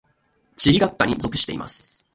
[0.57, 2.07] 地理学科に属しています。